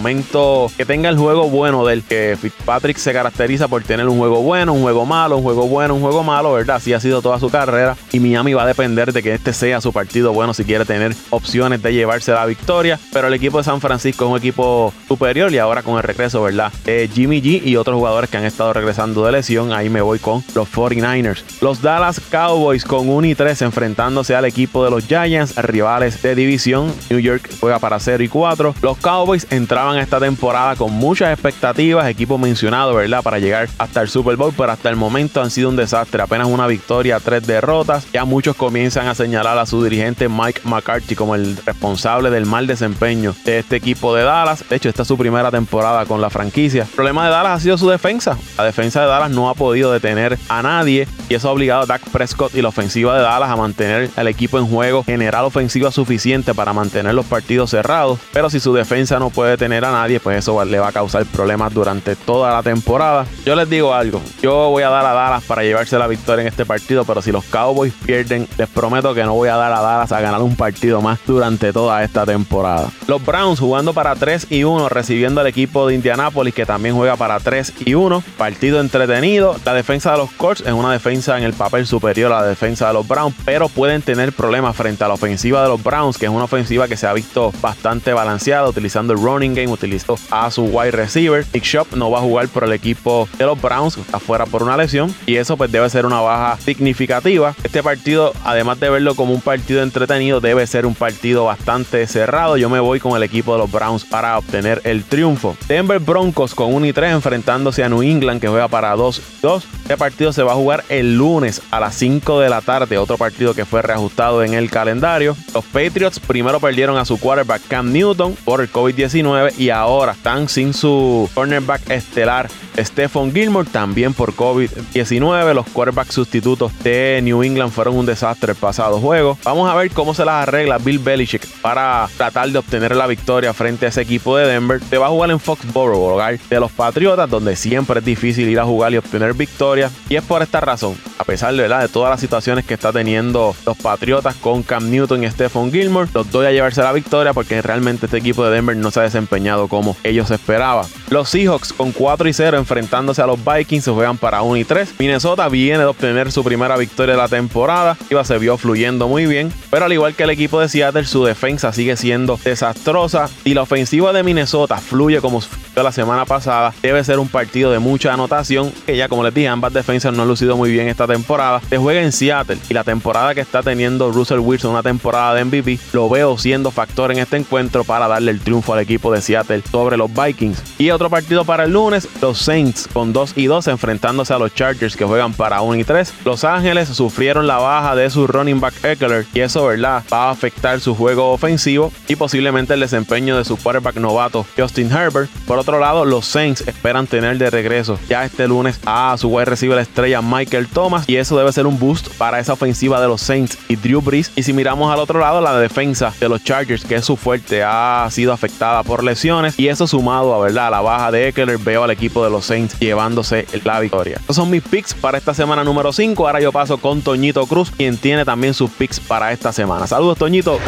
que 0.77 0.85
tenga 0.85 1.09
el 1.09 1.19
juego 1.19 1.49
bueno 1.49 1.85
del 1.85 2.03
que 2.03 2.37
Fitzpatrick 2.41 2.97
se 2.97 3.13
caracteriza 3.13 3.69
por 3.69 3.83
tener 3.83 4.09
un 4.09 4.19
juego 4.19 4.43
bueno, 4.43 4.73
un 4.73 4.83
juego 4.83 5.05
malo, 5.07 5.37
un 5.37 5.43
juego 5.43 5.67
bueno, 5.67 5.95
un 5.95 6.01
juego 6.01 6.23
malo, 6.23 6.53
¿verdad? 6.53 6.77
Así 6.77 6.93
ha 6.93 7.01
sido 7.01 7.21
toda 7.23 7.39
su 7.39 7.51
carrera 7.51 7.97
y 8.13 8.21
Miami 8.21 8.55
va 8.55 8.63
a 8.63 8.67
depender 8.67 9.13
de 9.13 9.23
que 9.23 9.35
este 9.35 9.53
sea 9.53 9.81
su 9.81 9.93
partido 9.93 10.33
bueno 10.33 10.55
si 10.55 10.65
quiere 10.65 10.85
tener 10.85 11.15
opciones 11.31 11.83
de 11.83 11.93
llevarse 11.93 12.33
la 12.33 12.47
victoria, 12.47 12.99
pero 13.13 13.29
el 13.29 13.35
equipo 13.35 13.59
de 13.59 13.65
San 13.65 13.81
Francisco 13.81 14.25
es 14.25 14.31
un 14.31 14.37
equipo 14.39 14.93
superior 15.07 15.53
y 15.53 15.59
ahora 15.59 15.83
con 15.83 15.97
el 15.97 16.03
regreso, 16.03 16.43
¿verdad? 16.43 16.73
De 16.85 17.09
Jimmy 17.13 17.43
G 17.43 17.63
y 17.65 17.77
otros 17.77 17.97
jugadores 17.97 18.31
que 18.31 18.37
han 18.37 18.45
estado 18.45 18.73
regresando 18.73 19.25
de 19.25 19.33
lesión, 19.33 19.73
ahí 19.73 19.91
me 19.91 20.01
voy 20.01 20.19
con 20.19 20.45
los 20.55 20.71
49ers. 20.73 21.43
Los 21.61 21.83
Dallas 21.83 22.21
Cowboys 22.31 22.85
con 22.85 23.09
1 23.09 23.27
y 23.27 23.35
3 23.35 23.63
enfrentándose 23.63 24.35
al 24.35 24.45
equipo 24.45 24.85
de 24.85 24.91
los 24.91 25.07
Giants, 25.07 25.57
rivales 25.57 26.23
de 26.23 26.35
división. 26.35 26.93
New 27.11 27.19
York 27.19 27.51
juega 27.61 27.79
para 27.79 27.99
0 27.99 28.23
y 28.23 28.29
4. 28.29 28.75
Los 28.83 28.99
Cowboys 28.99 29.47
entraban 29.51 29.88
esta 29.97 30.21
temporada 30.21 30.77
con 30.77 30.93
muchas 30.93 31.33
expectativas, 31.33 32.07
equipo 32.09 32.37
mencionado, 32.37 32.95
¿verdad? 32.95 33.23
Para 33.23 33.39
llegar 33.39 33.69
hasta 33.79 34.03
el 34.03 34.09
Super 34.09 34.37
Bowl, 34.37 34.53
pero 34.57 34.73
hasta 34.73 34.91
el 34.91 34.97
momento 34.97 35.41
han 35.41 35.51
sido 35.51 35.69
un 35.69 35.77
desastre. 35.77 36.23
Apenas 36.23 36.49
una 36.49 36.67
victoria, 36.67 37.21
tres 37.21 37.47
derrotas. 37.47 38.07
Ya 38.13 38.25
muchos 38.25 38.57
comienzan 38.57 39.07
a 39.07 39.15
señalar 39.15 39.59
a 39.59 39.67
su 39.67 39.83
dirigente 39.83 40.29
Mike 40.29 40.63
McCarthy 40.65 41.15
como 41.15 41.35
el 41.35 41.57
responsable 41.65 42.31
del 42.31 42.47
mal 42.47 42.67
desempeño 42.67 43.35
de 43.45 43.61
este 43.61 43.77
equipo 43.77 44.15
de 44.15 44.25
Dallas. 44.25 44.69
De 44.69 44.77
hecho, 44.77 44.89
esta 44.89 45.03
es 45.03 45.09
su 45.09 45.17
primera 45.17 45.51
temporada 45.51 46.05
con 46.07 46.21
la 46.21 46.31
franquicia. 46.31 46.83
El 46.83 46.89
problema 46.89 47.25
de 47.25 47.31
Dallas 47.31 47.53
ha 47.53 47.61
sido 47.61 47.79
su 47.79 47.89
defensa. 47.89 48.37
La 48.57 48.65
defensa 48.65 49.01
de 49.01 49.07
Dallas 49.07 49.31
no 49.31 49.49
ha 49.49 49.55
podido 49.55 49.93
detener 49.93 50.39
a 50.49 50.63
nadie 50.63 51.07
y 51.29 51.35
eso 51.35 51.49
ha 51.49 51.53
obligado 51.53 51.83
a 51.83 51.87
Dak 51.87 52.03
Prescott 52.11 52.55
y 52.55 52.63
la 52.63 52.69
ofensiva 52.69 53.17
de 53.17 53.23
Dallas 53.23 53.51
a 53.51 53.57
mantener 53.57 54.11
el 54.17 54.29
equipo 54.29 54.59
en 54.59 54.67
juego, 54.67 55.05
generar 55.05 55.45
ofensiva 55.45 55.91
suficiente 55.91 56.55
para 56.55 56.73
mantener 56.73 57.15
los 57.15 57.27
partidos 57.27 57.71
cerrados. 57.71 58.19
Pero 58.33 58.51
si 58.51 58.61
su 58.61 58.75
defensa 58.75 59.19
no 59.19 59.31
puede 59.31 59.57
tener 59.57 59.78
a 59.85 59.93
nadie, 59.93 60.21
pues 60.21 60.39
eso 60.39 60.65
le 60.65 60.79
va 60.79 60.89
a 60.89 60.93
causar 60.93 61.25
problemas 61.27 61.73
durante 61.73 62.17
toda 62.17 62.53
la 62.53 62.63
temporada. 62.63 63.27
Yo 63.45 63.55
les 63.55 63.69
digo 63.69 63.95
algo, 63.95 64.21
yo 64.43 64.71
voy 64.71 64.83
a 64.83 64.91
dar 64.91 65.05
a 65.05 65.13
Dallas 65.13 65.45
para 65.45 65.63
llevarse 65.63 65.99
la 65.99 66.07
victoria 66.07 66.43
en 66.43 66.49
este 66.49 66.65
partido, 66.65 67.05
pero 67.05 67.23
si 67.23 67.33
los 67.33 67.45
Cowboys 67.45 67.93
pierden, 68.05 68.49
les 68.57 68.69
prometo 68.69 69.15
que 69.15 69.25
no 69.25 69.35
voy 69.35 69.49
a 69.49 69.57
dar 69.57 69.73
a 69.73 69.81
Dallas 69.81 70.13
a 70.13 70.21
ganar 70.21 70.43
un 70.43 70.57
partido 70.57 71.01
más 71.01 71.19
durante 71.27 71.73
toda 71.73 72.03
esta 72.03 72.25
temporada. 72.25 72.91
Los 73.07 73.25
Browns 73.25 73.61
jugando 73.61 73.93
para 73.93 74.15
3 74.15 74.49
y 74.51 74.65
1, 74.65 74.89
recibiendo 74.89 75.41
al 75.41 75.47
equipo 75.47 75.87
de 75.87 75.95
Indianapolis 75.95 76.55
que 76.55 76.67
también 76.67 76.95
juega 76.95 77.17
para 77.17 77.41
3 77.41 77.73
y 77.85 77.95
1. 77.95 78.23
Partido 78.37 78.81
entretenido. 78.81 79.57
La 79.65 79.75
defensa 79.75 80.13
de 80.13 80.19
los 80.19 80.31
Colts 80.33 80.63
es 80.63 80.73
una 80.73 80.93
defensa 80.93 81.37
en 81.39 81.45
el 81.45 81.53
papel 81.53 81.87
superior 81.87 82.33
a 82.33 82.41
la 82.41 82.47
defensa 82.47 82.89
de 82.89 82.95
los 82.95 83.07
Browns, 83.07 83.35
pero 83.45 83.69
pueden 83.69 84.03
tener 84.03 84.33
problemas 84.33 84.77
frente 84.77 85.05
a 85.05 85.09
la 85.09 85.15
ofensiva 85.15 85.63
de 85.63 85.69
los 85.69 85.83
Browns, 85.83 86.19
que 86.19 86.27
es 86.27 86.31
una 86.31 86.45
ofensiva 86.45 86.89
que 86.89 86.97
se 86.97 87.07
ha 87.07 87.13
visto 87.13 87.53
bastante 87.61 88.13
balanceada, 88.13 88.69
utilizando 88.69 89.13
el 89.13 89.21
running 89.21 89.58
utilizó 89.67 90.19
a 90.31 90.51
su 90.51 90.65
wide 90.65 90.93
receiver. 90.93 91.45
Nick 91.53 91.65
Shop 91.65 91.87
no 91.95 92.11
va 92.11 92.19
a 92.19 92.23
jugar 92.23 92.49
por 92.49 92.65
el 92.65 92.73
equipo 92.73 93.29
de 93.39 93.47
los 93.47 93.61
Browns, 93.61 93.97
está 93.97 94.19
fuera 94.19 94.47
por 94.47 94.63
una 94.63 94.77
lesión 94.77 95.15
y 95.27 95.37
eso 95.37 95.57
pues 95.57 95.73
debe 95.73 95.89
ser 95.91 96.07
una 96.07 96.21
baja 96.21 96.59
significativa. 96.61 97.55
Este 97.65 97.83
partido, 97.83 98.33
además 98.45 98.79
de 98.81 98.91
verlo 98.91 99.15
como 99.15 99.33
un 99.33 99.41
partido 99.41 99.83
entretenido, 99.83 100.41
debe 100.41 100.67
ser 100.67 100.87
un 100.87 100.95
partido 100.95 101.45
bastante 101.45 102.07
cerrado. 102.07 102.57
Yo 102.57 102.71
me 102.71 102.81
voy 102.81 103.01
con 103.01 103.17
el 103.17 103.23
equipo 103.23 103.53
de 103.53 103.59
los 103.59 103.71
Browns 103.71 104.05
para 104.05 104.39
obtener 104.39 104.81
el 104.85 105.05
triunfo. 105.05 105.57
Denver 105.67 105.99
Broncos 105.99 106.55
con 106.55 106.75
1 106.75 106.87
y 106.87 106.93
3 106.93 107.13
enfrentándose 107.13 107.83
a 107.83 107.89
New 107.89 108.03
England 108.03 108.41
que 108.41 108.49
juega 108.49 108.69
para 108.69 108.95
2-2. 108.95 109.63
Este 109.83 109.97
partido 109.97 110.33
se 110.33 110.43
va 110.43 110.53
a 110.53 110.57
jugar 110.57 110.85
el 110.89 111.17
lunes 111.17 111.63
a 111.71 111.81
las 111.81 111.95
5 111.95 112.41
de 112.41 112.51
la 112.51 112.61
tarde, 112.61 112.99
otro 112.99 113.17
partido 113.17 113.55
que 113.55 113.65
fue 113.65 113.83
reajustado 113.83 114.43
en 114.45 114.55
el 114.55 114.71
calendario. 114.71 115.37
Los 115.55 115.65
Patriots 115.65 116.21
primero 116.21 116.61
perdieron 116.61 116.97
a 116.99 117.05
su 117.05 117.19
quarterback 117.19 117.63
Cam 117.69 117.93
Newton 117.93 118.37
por 118.45 118.61
el 118.61 118.71
COVID-19 118.71 119.48
19 119.49 119.63
y 119.63 119.71
ahora 119.71 120.13
están 120.13 120.49
sin 120.49 120.75
su 120.75 121.29
cornerback 121.35 121.91
estelar 121.91 122.49
Stephon 122.85 123.33
Gilmore 123.33 123.69
también 123.71 124.15
por 124.15 124.35
COVID-19. 124.35 125.55
Los 125.55 125.69
quarterbacks 125.69 126.15
sustitutos 126.15 126.73
de 126.83 127.21
New 127.23 127.43
England 127.43 127.73
fueron 127.73 127.97
un 127.97 128.07
desastre 128.07 128.53
el 128.53 128.59
pasado 128.59 129.01
juego. 129.01 129.39
Vamos 129.45 129.71
a 129.71 129.75
ver 129.75 129.91
cómo 129.91 130.15
se 130.15 130.25
las 130.25 130.43
arregla 130.43 130.79
Bill 130.79 130.99
Belichick 130.99 131.47
para 131.61 132.09
tratar 132.17 132.51
de 132.51 132.59
obtener 132.59 132.95
la 132.95 133.07
victoria 133.07 133.53
frente 133.53 133.87
a 133.87 133.89
ese 133.89 134.03
equipo 134.03 134.37
de 134.37 134.47
Denver. 134.47 134.81
Se 134.89 134.99
va 134.99 135.07
a 135.07 135.11
jugar 135.11 135.31
en 135.31 135.41
Foxborough, 135.41 136.15
hogar 136.15 136.39
de 136.39 136.61
los 136.61 136.73
Patriotas, 136.73 137.29
donde 137.29 137.57
siempre 137.57 138.01
es 138.01 138.05
difícil 138.05 138.49
ir 138.49 138.61
a 138.61 138.65
jugar 138.65 138.93
y 138.93 138.97
obtener 138.97 139.35
victoria. 139.35 139.91
Y 140.09 140.17
es 140.17 140.23
por 140.23 140.43
esta 140.43 140.61
razón, 140.61 140.97
a 141.19 141.25
pesar 141.25 141.55
de, 141.55 141.63
¿verdad? 141.63 141.81
de 141.81 141.89
todas 141.89 142.11
las 142.11 142.21
situaciones 142.21 142.65
que 142.65 142.75
está 142.75 142.93
teniendo 142.93 143.55
los 143.67 143.77
Patriotas 143.77 144.35
con 144.37 144.63
Cam 144.63 144.91
Newton 144.91 145.25
y 145.25 145.31
Stephon 145.31 145.73
Gilmore, 145.73 146.09
los 146.15 146.31
doy 146.31 146.47
a 146.47 146.53
llevarse 146.53 146.83
la 146.83 146.93
victoria 146.93 147.33
porque 147.33 147.61
realmente 147.63 148.07
este 148.07 148.19
equipo 148.19 148.45
de 148.45 148.55
Denver 148.55 148.77
no 148.77 148.91
se 148.91 149.01
ha 149.01 149.05
desempeñado 149.05 149.69
como 149.69 149.97
ellos 150.05 150.31
esperaban. 150.31 150.87
Los 151.11 151.31
Seahawks 151.31 151.73
con 151.73 151.93
4 151.93 152.29
y 152.29 152.33
0 152.33 152.59
enfrentándose 152.69 153.23
a 153.23 153.27
los 153.27 153.39
Vikings 153.43 153.85
se 153.85 153.91
juegan 153.91 154.19
para 154.19 154.43
1 154.43 154.59
y 154.59 154.65
3. 154.65 154.97
Minnesota 154.99 155.49
viene 155.49 155.79
de 155.79 155.85
obtener 155.87 156.31
su 156.31 156.45
primera 156.45 156.77
victoria 156.77 157.15
de 157.15 157.21
la 157.21 157.29
temporada. 157.29 157.97
Iba 158.11 158.23
se 158.25 158.37
vio 158.37 158.59
fluyendo 158.59 159.09
muy 159.09 159.25
bien, 159.25 159.51
pero 159.71 159.87
al 159.87 159.93
igual 159.95 160.15
que 160.15 160.25
el 160.25 160.31
equipo 160.31 160.61
de 160.61 160.69
Seattle, 160.69 161.07
su 161.07 161.25
defensa 161.25 161.73
sigue 161.73 161.97
siendo 161.97 162.39
desastrosa 162.45 163.31
y 163.45 163.55
la 163.55 163.63
ofensiva 163.63 164.13
de 164.13 164.23
Minnesota 164.23 164.77
fluye 164.77 165.23
como 165.23 165.41
la 165.83 165.93
semana 165.93 166.27
pasada. 166.27 166.75
Debe 166.83 167.03
ser 167.05 167.19
un 167.19 167.29
partido 167.29 167.71
de 167.71 167.79
mucha 167.79 168.13
anotación 168.13 168.71
que 168.85 168.97
ya 168.97 169.09
como 169.09 169.23
les 169.23 169.33
dije, 169.33 169.49
ambas 169.49 169.73
defensas 169.73 170.13
no 170.13 170.23
han 170.23 170.29
lucido 170.29 170.57
muy 170.57 170.71
bien 170.71 170.89
esta 170.89 171.07
temporada. 171.07 171.63
Se 171.71 171.79
juega 171.79 172.03
en 172.03 172.13
Seattle 172.13 172.59
y 172.69 172.75
la 172.75 172.85
temporada 172.85 173.35
que 173.35 173.41
está 173.41 173.63
teniendo 173.63 174.13
Russell 174.13 174.41
Wilson, 174.41 174.73
una 174.73 174.83
temporada 174.83 175.35
de 175.35 175.45
MVP, 175.45 175.79
lo 175.93 176.09
veo 176.11 176.37
siendo 176.37 176.71
factor 176.71 177.13
en 177.13 177.19
este 177.19 177.39
encuentro 177.39 177.85
para 177.85 178.09
darle 178.09 178.33
el 178.33 178.41
triunfo 178.41 178.75
al 178.75 178.81
equipo 178.81 179.11
de 179.13 179.23
Seattle 179.23 179.63
sobre 179.71 179.97
los 179.97 180.11
Vikings. 180.13 180.63
Y 180.77 180.91
otro 180.91 181.09
partido 181.09 181.45
para 181.45 181.65
el 181.65 181.73
lunes, 181.73 182.07
los 182.21 182.39
Saints 182.39 182.58
con 182.93 183.13
2 183.13 183.35
y 183.37 183.47
2 183.47 183.69
enfrentándose 183.69 184.35
a 184.35 184.39
los 184.39 184.53
Chargers 184.53 184.97
que 184.97 185.05
juegan 185.05 185.33
para 185.33 185.61
1 185.61 185.77
y 185.77 185.85
3. 185.85 186.13
Los 186.25 186.43
Ángeles 186.43 186.89
sufrieron 186.89 187.47
la 187.47 187.59
baja 187.59 187.95
de 187.95 188.11
su 188.11 188.27
running 188.27 188.59
back 188.59 188.75
Eckler 188.83 189.27
y 189.33 189.41
eso, 189.41 189.67
¿verdad? 189.67 190.03
Va 190.13 190.25
a 190.25 190.31
afectar 190.31 190.81
su 190.81 190.97
juego 190.97 191.31
ofensivo 191.31 191.93
y 192.09 192.17
posiblemente 192.17 192.75
el 192.75 192.81
desempeño 192.81 193.37
de 193.37 193.45
su 193.45 193.57
quarterback 193.57 193.97
novato 193.99 194.45
Justin 194.57 194.91
Herbert. 194.91 195.31
Por 195.47 195.59
otro 195.59 195.79
lado, 195.79 196.05
los 196.05 196.27
Saints 196.27 196.67
esperan 196.67 197.07
tener 197.07 197.39
de 197.39 197.49
regreso 197.49 197.97
ya 198.09 198.25
este 198.25 198.49
lunes 198.49 198.81
a 198.85 199.15
su 199.19 199.29
wide 199.29 199.45
receiver 199.45 199.79
estrella 199.79 200.21
Michael 200.21 200.67
Thomas 200.67 201.09
y 201.09 201.17
eso 201.17 201.39
debe 201.39 201.53
ser 201.53 201.69
un 201.69 201.79
boost 201.79 202.09
para 202.19 202.41
esa 202.41 202.55
ofensiva 202.55 203.01
de 203.01 203.07
los 203.07 203.21
Saints 203.21 203.57
y 203.69 203.77
Drew 203.77 204.01
Brees. 204.01 204.33
Y 204.35 204.43
si 204.43 204.53
miramos 204.53 204.93
al 204.93 204.99
otro 204.99 205.21
lado, 205.21 205.41
la 205.41 205.57
defensa 205.61 206.13
de 206.19 206.29
los 206.29 206.43
Chargers, 206.43 206.85
que 206.85 206.97
es 206.97 207.05
su 207.05 207.17
fuerte, 207.17 207.63
ha 207.63 208.09
sido 208.11 208.33
afectada 208.33 208.83
por 208.83 209.05
lesiones 209.05 209.57
y 209.57 209.69
eso 209.69 209.87
sumado 209.87 210.35
a, 210.35 210.41
¿verdad? 210.41 210.67
a 210.67 210.71
la 210.71 210.81
baja 210.81 211.13
de 211.13 211.29
Eckler, 211.29 211.59
veo 211.59 211.85
al 211.85 211.91
equipo 211.93 212.25
de 212.25 212.31
los 212.31 212.48
Saints 212.49 212.79
llevándose 212.79 213.47
la 213.65 213.79
victoria. 213.81 214.17
Estos 214.19 214.37
son 214.37 214.51
mis 214.51 214.63
picks 214.63 214.95
para 214.95 215.19
esta 215.19 215.35
semana 215.35 215.63
número 215.63 215.93
5. 215.93 216.27
Ahora 216.27 216.41
yo 216.41 216.51
paso 216.51 216.79
con 216.79 217.03
Toñito 217.03 217.47
Cruz, 217.47 217.71
quien 217.71 217.97
tiene 217.97 218.25
también 218.25 218.55
sus 218.55 218.71
picks 218.71 218.99
para 218.99 219.33
esta 219.33 219.53
semana. 219.53 219.87
Saludos, 219.87 220.19
Toñito. 220.19 220.59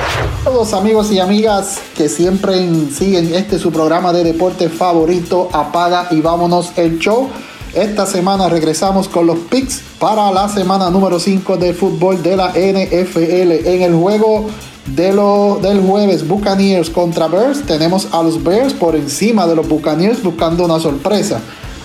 Saludos, 0.44 0.72
amigos 0.74 1.10
y 1.10 1.18
amigas 1.18 1.80
que 1.96 2.08
siempre 2.08 2.54
siguen 2.92 3.34
este 3.34 3.58
su 3.58 3.72
programa 3.72 4.12
de 4.12 4.24
deporte 4.24 4.68
favorito. 4.68 5.48
Apaga 5.52 6.08
y 6.10 6.20
vámonos 6.20 6.72
el 6.76 6.98
show. 6.98 7.28
Esta 7.74 8.04
semana 8.04 8.48
regresamos 8.48 9.08
con 9.08 9.26
los 9.26 9.38
picks 9.38 9.80
para 9.98 10.30
la 10.32 10.48
semana 10.48 10.90
número 10.90 11.20
5 11.20 11.56
del 11.56 11.74
fútbol 11.74 12.22
de 12.22 12.36
la 12.36 12.48
NFL. 12.50 13.66
En 13.66 13.82
el 13.82 13.94
juego 13.94 14.46
de 14.86 15.12
lo, 15.12 15.60
del 15.62 15.80
jueves, 15.80 16.26
Buccaneers 16.26 16.90
contra 16.90 17.28
Bears, 17.28 17.62
tenemos 17.62 18.08
a 18.12 18.22
los 18.22 18.42
Bears 18.42 18.74
por 18.74 18.96
encima 18.96 19.46
de 19.46 19.54
los 19.54 19.68
Buccaneers 19.68 20.22
buscando 20.22 20.64
una 20.64 20.80
sorpresa. 20.80 21.40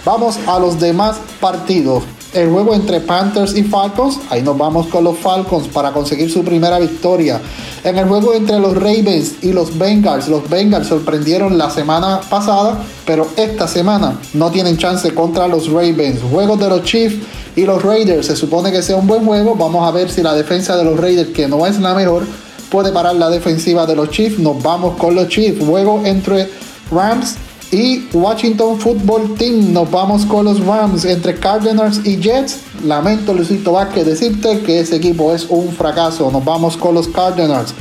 Vamos 0.06 0.38
a 0.46 0.60
los 0.60 0.80
demás 0.80 1.18
partidos. 1.42 2.04
El 2.32 2.50
juego 2.50 2.76
entre 2.76 3.00
Panthers 3.00 3.56
y 3.56 3.64
Falcons, 3.64 4.20
ahí 4.30 4.44
nos 4.44 4.56
vamos 4.56 4.86
con 4.88 5.04
los 5.04 5.18
Falcons 5.18 5.68
para 5.68 5.92
conseguir 5.92 6.30
su 6.30 6.44
primera 6.44 6.78
victoria. 6.78 7.42
En 7.84 7.98
el 7.98 8.08
juego 8.08 8.34
entre 8.36 8.60
los 8.60 8.76
Ravens 8.76 9.36
y 9.42 9.52
los 9.52 9.76
Bengals, 9.78 10.28
los 10.28 10.48
Bengals 10.48 10.88
sorprendieron 10.88 11.58
la 11.58 11.72
semana 11.72 12.20
pasada, 12.30 12.84
pero 13.06 13.28
esta 13.36 13.68
semana 13.68 14.20
no 14.34 14.52
tienen 14.52 14.78
chance 14.78 15.12
contra 15.14 15.48
los 15.48 15.70
Ravens. 15.70 16.20
Juegos 16.30 16.60
de 16.60 16.70
los 16.70 16.84
Chiefs 16.84 17.26
y 17.56 17.64
los 17.64 17.82
Raiders, 17.82 18.28
se 18.28 18.36
supone 18.36 18.72
que 18.72 18.84
sea 18.84 18.98
un 18.98 19.08
buen 19.08 19.26
juego. 19.26 19.56
Vamos 19.56 19.88
a 19.88 19.92
ver 19.92 20.12
si 20.12 20.22
la 20.22 20.36
defensa 20.36 20.78
de 20.78 20.84
los 20.84 21.00
Raiders, 21.00 21.30
que 21.30 21.48
no 21.48 21.66
es 21.66 21.80
la 21.80 21.96
mejor, 21.96 22.28
puede 22.70 22.92
parar 22.92 23.16
la 23.16 23.30
defensiva 23.30 23.88
de 23.88 23.96
los 23.96 24.12
Chiefs. 24.12 24.38
Nos 24.38 24.62
vamos 24.62 24.98
con 24.98 25.16
los 25.16 25.30
Chiefs. 25.30 25.66
Juego 25.66 26.02
entre 26.06 26.50
Rams 26.92 27.38
y 27.72 28.08
Washington 28.14 28.80
Football 28.80 29.36
Team, 29.36 29.74
nos 29.74 29.90
vamos 29.90 30.26
con 30.26 30.46
los 30.46 30.64
Rams 30.66 31.04
entre 31.06 31.36
Cardinals 31.36 32.02
y 32.06 32.18
Jets. 32.18 32.60
Lamento, 32.84 33.34
Luisito 33.34 33.74
Vázquez, 33.74 34.06
decirte 34.06 34.60
que 34.60 34.80
ese 34.80 34.98
equipo 34.98 35.34
es 35.34 35.48
un 35.50 35.70
fracaso. 35.70 36.30
Nos 36.32 36.46
vamos 36.46 36.78
con 36.78 36.94
los 36.94 37.08
Cardinals. 37.08 37.74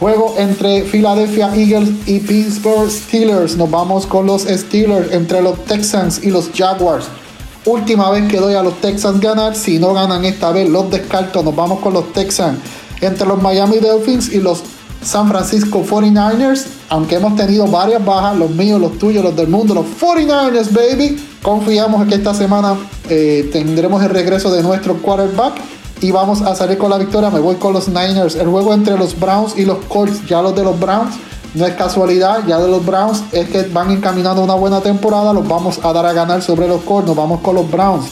Juego 0.00 0.34
entre 0.38 0.82
Philadelphia 0.82 1.50
Eagles 1.54 1.90
y 2.06 2.20
Pittsburgh 2.20 2.90
Steelers. 2.90 3.56
Nos 3.56 3.70
vamos 3.70 4.06
con 4.06 4.26
los 4.26 4.42
Steelers 4.42 5.12
entre 5.12 5.40
los 5.40 5.64
Texans 5.64 6.20
y 6.22 6.30
los 6.30 6.50
Jaguars. 6.54 7.06
Última 7.64 8.10
vez 8.10 8.28
que 8.30 8.38
doy 8.38 8.54
a 8.54 8.62
los 8.62 8.80
Texans 8.80 9.20
ganar. 9.20 9.54
Si 9.54 9.78
no 9.78 9.94
ganan 9.94 10.24
esta 10.24 10.52
vez, 10.52 10.68
los 10.68 10.90
descarto. 10.90 11.42
Nos 11.42 11.54
vamos 11.54 11.80
con 11.80 11.94
los 11.94 12.12
Texans. 12.12 12.58
Entre 13.00 13.26
los 13.26 13.40
Miami 13.40 13.78
Dolphins 13.78 14.32
y 14.32 14.40
los 14.40 14.62
San 15.02 15.28
Francisco 15.28 15.84
49ers, 15.84 16.66
aunque 16.88 17.16
hemos 17.16 17.36
tenido 17.36 17.66
varias 17.66 18.04
bajas, 18.04 18.36
los 18.36 18.50
míos, 18.50 18.80
los 18.80 18.98
tuyos, 18.98 19.22
los 19.22 19.36
del 19.36 19.48
mundo, 19.48 19.74
los 19.74 19.86
49ers, 19.86 20.72
baby. 20.72 21.24
Confiamos 21.42 22.02
en 22.02 22.08
que 22.08 22.14
esta 22.16 22.34
semana 22.34 22.76
eh, 23.08 23.48
tendremos 23.52 24.02
el 24.02 24.10
regreso 24.10 24.50
de 24.50 24.62
nuestro 24.62 24.96
quarterback 25.00 25.54
y 26.00 26.10
vamos 26.10 26.42
a 26.42 26.54
salir 26.54 26.78
con 26.78 26.90
la 26.90 26.98
victoria. 26.98 27.30
Me 27.30 27.40
voy 27.40 27.56
con 27.56 27.72
los 27.72 27.88
Niners. 27.88 28.34
El 28.34 28.48
juego 28.48 28.74
entre 28.74 28.98
los 28.98 29.18
Browns 29.18 29.56
y 29.56 29.64
los 29.64 29.78
Colts, 29.86 30.26
ya 30.26 30.42
los 30.42 30.54
de 30.54 30.64
los 30.64 30.78
Browns, 30.78 31.14
no 31.54 31.64
es 31.64 31.74
casualidad, 31.74 32.46
ya 32.46 32.58
de 32.58 32.68
los 32.68 32.84
Browns 32.84 33.22
es 33.32 33.48
que 33.48 33.62
van 33.62 33.90
encaminando 33.90 34.42
una 34.42 34.54
buena 34.54 34.80
temporada, 34.80 35.32
los 35.32 35.46
vamos 35.48 35.78
a 35.82 35.92
dar 35.92 36.04
a 36.06 36.12
ganar 36.12 36.42
sobre 36.42 36.68
los 36.68 36.82
Colts, 36.82 37.06
nos 37.06 37.16
vamos 37.16 37.40
con 37.40 37.54
los 37.54 37.70
Browns. 37.70 38.06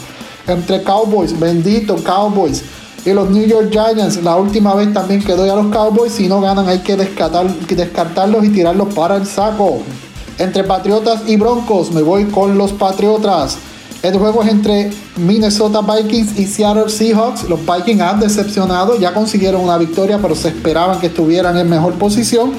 Entre 0.47 0.81
Cowboys, 0.81 1.37
bendito 1.37 1.97
Cowboys 1.97 2.63
y 3.07 3.13
los 3.13 3.29
New 3.29 3.47
York 3.47 3.69
Giants, 3.71 4.21
la 4.21 4.35
última 4.35 4.75
vez 4.75 4.93
también 4.93 5.23
que 5.23 5.33
doy 5.33 5.47
a 5.47 5.55
los 5.55 5.67
Cowboys, 5.67 6.11
si 6.11 6.27
no 6.27 6.41
ganan 6.41 6.67
hay 6.67 6.79
que 6.79 6.97
descartar, 6.97 7.47
descartarlos 7.49 8.43
y 8.43 8.49
tirarlos 8.49 8.93
para 8.93 9.15
el 9.15 9.25
saco. 9.25 9.81
Entre 10.37 10.65
Patriotas 10.65 11.21
y 11.25 11.37
Broncos, 11.37 11.93
me 11.93 12.01
voy 12.01 12.25
con 12.25 12.57
los 12.57 12.73
Patriotas. 12.73 13.59
El 14.03 14.17
juego 14.17 14.43
es 14.43 14.49
entre 14.49 14.91
Minnesota 15.15 15.79
Vikings 15.79 16.37
y 16.37 16.47
Seattle 16.47 16.89
Seahawks. 16.89 17.47
Los 17.47 17.61
Vikings 17.65 18.01
han 18.01 18.19
decepcionado, 18.19 18.99
ya 18.99 19.13
consiguieron 19.13 19.61
una 19.61 19.77
victoria, 19.77 20.19
pero 20.21 20.35
se 20.35 20.49
esperaban 20.49 20.99
que 20.99 21.07
estuvieran 21.07 21.57
en 21.57 21.69
mejor 21.69 21.93
posición. 21.93 22.51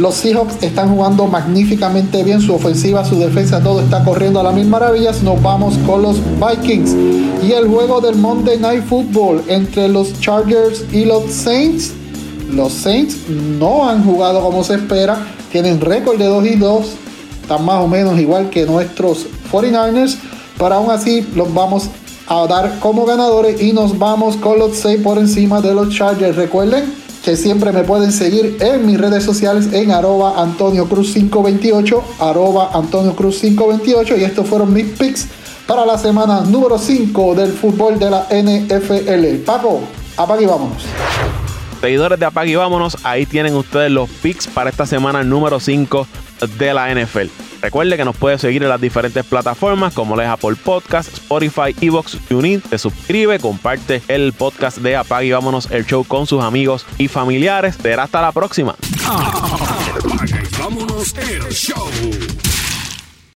Los 0.00 0.14
Seahawks 0.14 0.54
están 0.62 0.88
jugando 0.88 1.26
magníficamente 1.26 2.24
bien, 2.24 2.40
su 2.40 2.54
ofensiva, 2.54 3.04
su 3.04 3.18
defensa, 3.18 3.62
todo 3.62 3.82
está 3.82 4.02
corriendo 4.02 4.40
a 4.40 4.42
las 4.42 4.54
mil 4.54 4.66
maravillas. 4.66 5.22
Nos 5.22 5.42
vamos 5.42 5.76
con 5.86 6.00
los 6.00 6.16
Vikings. 6.40 6.96
Y 7.42 7.52
el 7.52 7.68
juego 7.68 8.00
del 8.00 8.16
Monday 8.16 8.58
Night 8.58 8.82
Football 8.86 9.42
entre 9.46 9.88
los 9.88 10.18
Chargers 10.18 10.86
y 10.90 11.04
los 11.04 11.30
Saints. 11.30 11.92
Los 12.50 12.72
Saints 12.72 13.28
no 13.28 13.90
han 13.90 14.02
jugado 14.02 14.40
como 14.40 14.64
se 14.64 14.76
espera, 14.76 15.18
tienen 15.52 15.82
récord 15.82 16.16
de 16.16 16.24
2 16.24 16.46
y 16.46 16.56
2, 16.56 16.86
están 17.42 17.66
más 17.66 17.84
o 17.84 17.86
menos 17.86 18.18
igual 18.18 18.48
que 18.48 18.64
nuestros 18.64 19.26
49ers, 19.52 20.16
pero 20.56 20.76
aún 20.76 20.90
así 20.90 21.26
los 21.36 21.52
vamos 21.52 21.90
a 22.26 22.46
dar 22.46 22.78
como 22.78 23.04
ganadores 23.04 23.60
y 23.60 23.74
nos 23.74 23.98
vamos 23.98 24.36
con 24.36 24.58
los 24.58 24.78
6 24.78 25.02
por 25.02 25.18
encima 25.18 25.60
de 25.60 25.74
los 25.74 25.94
Chargers. 25.94 26.36
Recuerden 26.36 26.99
que 27.24 27.36
siempre 27.36 27.72
me 27.72 27.84
pueden 27.84 28.12
seguir 28.12 28.56
en 28.60 28.86
mis 28.86 28.98
redes 28.98 29.24
sociales 29.24 29.68
en 29.72 29.90
arroba 29.90 30.40
Antonio 30.40 30.86
Cruz 30.86 31.12
528, 31.12 32.04
arroba 32.18 32.70
Antonio 32.72 33.14
Cruz 33.14 33.40
528 33.40 34.16
y 34.16 34.24
estos 34.24 34.48
fueron 34.48 34.72
mis 34.72 34.86
picks 34.86 35.28
para 35.66 35.84
la 35.86 35.98
semana 35.98 36.40
número 36.40 36.78
5 36.78 37.34
del 37.34 37.52
fútbol 37.52 37.98
de 37.98 38.10
la 38.10 38.26
NFL. 38.30 39.44
Paco, 39.44 39.80
apague 40.16 40.44
y 40.44 40.46
vámonos. 40.46 40.84
Seguidores 41.80 42.18
de 42.18 42.26
Apague 42.26 42.50
y 42.50 42.56
vámonos, 42.56 42.98
ahí 43.04 43.24
tienen 43.24 43.54
ustedes 43.54 43.90
los 43.90 44.08
picks 44.08 44.46
para 44.46 44.68
esta 44.68 44.84
semana 44.84 45.22
número 45.22 45.60
5 45.60 46.06
de 46.58 46.74
la 46.74 46.94
NFL. 46.94 47.49
Recuerde 47.62 47.96
que 47.96 48.04
nos 48.04 48.16
puede 48.16 48.38
seguir 48.38 48.62
en 48.62 48.68
las 48.68 48.80
diferentes 48.80 49.24
plataformas 49.24 49.92
como 49.94 50.16
les 50.16 50.28
Apple 50.28 50.56
Podcast, 50.56 51.12
Spotify, 51.12 51.74
Evox, 51.80 52.18
TuneIn. 52.28 52.60
Te 52.60 52.78
suscribe, 52.78 53.38
comparte 53.38 54.02
el 54.08 54.32
podcast 54.32 54.78
de 54.78 54.96
Apague 54.96 55.26
y 55.26 55.32
vámonos 55.32 55.70
el 55.70 55.86
show 55.86 56.04
con 56.04 56.26
sus 56.26 56.42
amigos 56.42 56.86
y 56.98 57.08
familiares. 57.08 57.76
Será 57.80 58.04
hasta 58.04 58.20
la 58.22 58.32
próxima. 58.32 58.76